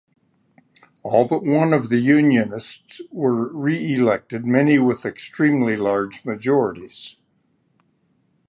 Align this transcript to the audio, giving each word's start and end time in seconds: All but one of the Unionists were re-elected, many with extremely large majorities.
All 1.03 1.27
but 1.27 1.43
one 1.43 1.73
of 1.75 1.89
the 1.89 1.99
Unionists 1.99 3.01
were 3.11 3.55
re-elected, 3.55 4.47
many 4.47 4.79
with 4.79 5.05
extremely 5.05 5.77
large 5.77 6.25
majorities. 6.25 7.17